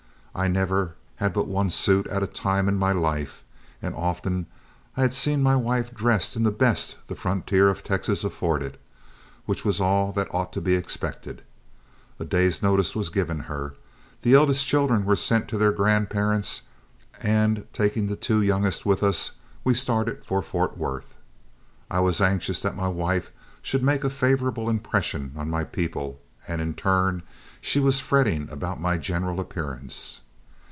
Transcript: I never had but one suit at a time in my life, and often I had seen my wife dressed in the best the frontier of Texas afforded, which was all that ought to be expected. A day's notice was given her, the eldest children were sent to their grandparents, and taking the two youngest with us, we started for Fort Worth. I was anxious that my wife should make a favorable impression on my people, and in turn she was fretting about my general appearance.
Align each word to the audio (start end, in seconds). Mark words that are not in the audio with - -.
I 0.33 0.47
never 0.47 0.95
had 1.17 1.33
but 1.33 1.49
one 1.49 1.69
suit 1.69 2.07
at 2.07 2.23
a 2.23 2.25
time 2.25 2.69
in 2.69 2.77
my 2.77 2.93
life, 2.93 3.43
and 3.81 3.93
often 3.93 4.45
I 4.95 5.01
had 5.01 5.13
seen 5.13 5.43
my 5.43 5.57
wife 5.57 5.93
dressed 5.93 6.37
in 6.37 6.43
the 6.43 6.51
best 6.53 6.95
the 7.07 7.17
frontier 7.17 7.67
of 7.67 7.83
Texas 7.83 8.23
afforded, 8.23 8.77
which 9.45 9.65
was 9.65 9.81
all 9.81 10.13
that 10.13 10.33
ought 10.33 10.53
to 10.53 10.61
be 10.61 10.75
expected. 10.75 11.43
A 12.17 12.23
day's 12.23 12.63
notice 12.63 12.95
was 12.95 13.09
given 13.09 13.39
her, 13.39 13.73
the 14.21 14.33
eldest 14.35 14.65
children 14.65 15.03
were 15.03 15.17
sent 15.17 15.49
to 15.49 15.57
their 15.57 15.73
grandparents, 15.73 16.61
and 17.21 17.67
taking 17.73 18.07
the 18.07 18.15
two 18.15 18.41
youngest 18.41 18.85
with 18.85 19.03
us, 19.03 19.33
we 19.65 19.73
started 19.73 20.23
for 20.23 20.41
Fort 20.41 20.77
Worth. 20.77 21.13
I 21.89 21.99
was 21.99 22.21
anxious 22.21 22.61
that 22.61 22.77
my 22.77 22.87
wife 22.87 23.31
should 23.61 23.83
make 23.83 24.05
a 24.05 24.09
favorable 24.09 24.69
impression 24.69 25.33
on 25.35 25.49
my 25.49 25.65
people, 25.65 26.21
and 26.47 26.59
in 26.59 26.73
turn 26.73 27.21
she 27.63 27.79
was 27.79 27.99
fretting 27.99 28.49
about 28.49 28.81
my 28.81 28.97
general 28.97 29.39
appearance. 29.39 30.21